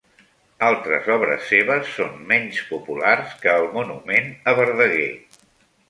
Altres 0.67 1.09
obres 1.15 1.43
seves 1.51 1.93
són 1.99 2.17
menys 2.33 2.63
populars 2.73 3.39
que 3.45 3.55
el 3.61 3.71
monument 3.79 4.35
a 4.55 4.59
Verdaguer. 4.63 5.11